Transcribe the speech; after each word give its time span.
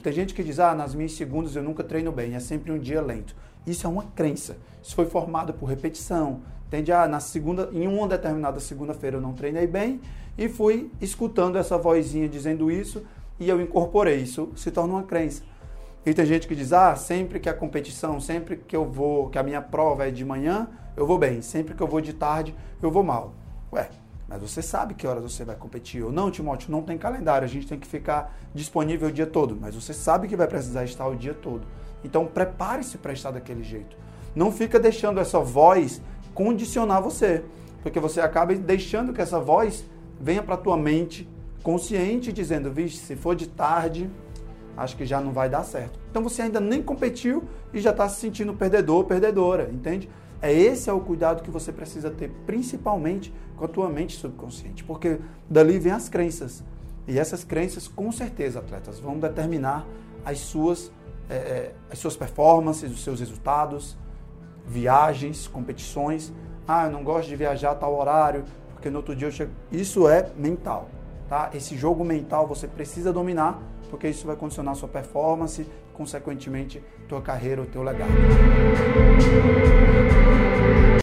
Tem 0.00 0.12
gente 0.12 0.32
que 0.32 0.44
diz, 0.44 0.60
ah, 0.60 0.76
nas 0.76 0.94
minhas 0.94 1.10
segundas 1.10 1.56
eu 1.56 1.62
nunca 1.64 1.82
treino 1.82 2.12
bem, 2.12 2.36
é 2.36 2.38
sempre 2.38 2.70
um 2.70 2.78
dia 2.78 3.02
lento. 3.02 3.34
Isso 3.66 3.84
é 3.84 3.90
uma 3.90 4.04
crença. 4.04 4.56
Isso 4.80 4.94
foi 4.94 5.06
formado 5.06 5.52
por 5.52 5.66
repetição. 5.66 6.40
Entende? 6.68 6.92
Ah, 6.92 7.08
na 7.08 7.18
segunda, 7.18 7.68
em 7.72 7.88
uma 7.88 8.06
determinada 8.06 8.60
segunda-feira 8.60 9.16
eu 9.16 9.20
não 9.20 9.32
treinei 9.32 9.66
bem 9.66 10.00
e 10.38 10.48
fui 10.48 10.88
escutando 11.00 11.58
essa 11.58 11.76
vozinha 11.76 12.28
dizendo 12.28 12.70
isso 12.70 13.04
e 13.40 13.48
eu 13.48 13.60
incorporei. 13.60 14.18
Isso 14.18 14.52
se 14.54 14.70
torna 14.70 14.94
uma 14.94 15.02
crença. 15.02 15.42
E 16.06 16.14
tem 16.14 16.24
gente 16.24 16.46
que 16.46 16.54
diz, 16.54 16.72
ah, 16.72 16.94
sempre 16.94 17.40
que 17.40 17.48
a 17.48 17.52
competição, 17.52 18.20
sempre 18.20 18.56
que 18.56 18.76
eu 18.76 18.88
vou, 18.88 19.28
que 19.28 19.36
a 19.36 19.42
minha 19.42 19.60
prova 19.60 20.06
é 20.06 20.12
de 20.12 20.24
manhã, 20.24 20.68
eu 20.96 21.08
vou 21.08 21.18
bem. 21.18 21.42
Sempre 21.42 21.74
que 21.74 21.82
eu 21.82 21.88
vou 21.88 22.00
de 22.00 22.12
tarde, 22.12 22.54
eu 22.80 22.88
vou 22.88 23.02
mal. 23.02 23.34
Ué, 23.72 23.90
mas 24.28 24.42
você 24.42 24.60
sabe 24.60 24.94
que 24.94 25.06
horas 25.06 25.22
você 25.22 25.44
vai 25.44 25.56
competir 25.56 26.04
ou 26.04 26.12
não, 26.12 26.30
Timóteo? 26.30 26.70
Não 26.70 26.82
tem 26.82 26.98
calendário, 26.98 27.46
a 27.46 27.48
gente 27.48 27.66
tem 27.66 27.78
que 27.78 27.86
ficar 27.86 28.36
disponível 28.54 29.08
o 29.08 29.12
dia 29.12 29.26
todo, 29.26 29.56
mas 29.58 29.74
você 29.74 29.94
sabe 29.94 30.28
que 30.28 30.36
vai 30.36 30.46
precisar 30.46 30.84
estar 30.84 31.06
o 31.06 31.16
dia 31.16 31.32
todo. 31.32 31.66
Então 32.04 32.26
prepare-se 32.26 32.98
para 32.98 33.12
estar 33.12 33.30
daquele 33.30 33.62
jeito. 33.62 33.96
Não 34.36 34.52
fica 34.52 34.78
deixando 34.78 35.18
essa 35.18 35.40
voz 35.40 36.02
condicionar 36.34 37.02
você, 37.02 37.42
porque 37.82 37.98
você 37.98 38.20
acaba 38.20 38.54
deixando 38.54 39.12
que 39.14 39.20
essa 39.22 39.40
voz 39.40 39.84
venha 40.20 40.42
para 40.42 40.56
tua 40.56 40.76
mente 40.76 41.26
consciente 41.62 42.32
dizendo, 42.32 42.70
vixe, 42.70 42.98
se 42.98 43.16
for 43.16 43.34
de 43.34 43.48
tarde, 43.48 44.10
acho 44.76 44.96
que 44.96 45.06
já 45.06 45.20
não 45.20 45.32
vai 45.32 45.48
dar 45.48 45.64
certo. 45.64 45.98
Então 46.10 46.22
você 46.22 46.42
ainda 46.42 46.60
nem 46.60 46.82
competiu 46.82 47.44
e 47.72 47.80
já 47.80 47.90
está 47.90 48.08
se 48.08 48.20
sentindo 48.20 48.52
perdedor, 48.52 49.04
perdedora, 49.04 49.70
entende? 49.72 50.08
É 50.40 50.52
esse 50.52 50.88
é 50.88 50.92
o 50.92 51.00
cuidado 51.00 51.42
que 51.42 51.50
você 51.50 51.72
precisa 51.72 52.10
ter, 52.10 52.30
principalmente 52.46 53.32
com 53.56 53.64
a 53.64 53.68
tua 53.68 53.88
mente 53.88 54.16
subconsciente, 54.16 54.84
porque 54.84 55.18
dali 55.50 55.78
vem 55.78 55.92
as 55.92 56.08
crenças. 56.08 56.62
E 57.06 57.18
essas 57.18 57.42
crenças, 57.42 57.88
com 57.88 58.12
certeza, 58.12 58.60
atletas, 58.60 59.00
vão 59.00 59.18
determinar 59.18 59.86
as 60.24 60.38
suas, 60.40 60.92
é, 61.28 61.72
as 61.90 61.98
suas 61.98 62.16
performances, 62.16 62.92
os 62.92 63.02
seus 63.02 63.18
resultados, 63.18 63.96
viagens, 64.66 65.48
competições. 65.48 66.32
Ah, 66.66 66.84
eu 66.84 66.92
não 66.92 67.02
gosto 67.02 67.28
de 67.28 67.34
viajar 67.34 67.72
a 67.72 67.74
tal 67.74 67.98
horário, 67.98 68.44
porque 68.74 68.90
no 68.90 68.98
outro 68.98 69.16
dia 69.16 69.26
eu 69.26 69.32
chego. 69.32 69.50
Isso 69.72 70.06
é 70.06 70.30
mental, 70.36 70.88
tá? 71.28 71.50
Esse 71.54 71.76
jogo 71.76 72.04
mental 72.04 72.46
você 72.46 72.68
precisa 72.68 73.12
dominar, 73.12 73.60
porque 73.90 74.06
isso 74.06 74.26
vai 74.26 74.36
condicionar 74.36 74.74
sua 74.76 74.88
performance, 74.88 75.66
consequentemente, 75.94 76.82
tua 77.08 77.22
carreira, 77.22 77.62
o 77.62 77.66
teu 77.66 77.82
legado. 77.82 78.12